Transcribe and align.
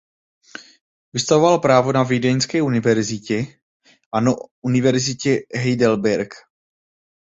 Vystudoval 1.13 1.59
právo 1.59 1.91
na 1.93 2.03
Vídeňské 2.03 2.61
univerzitě 2.61 3.45
a 4.13 4.19
na 4.19 4.31
Univerzitě 4.61 5.39
Heidelberg. 5.55 6.29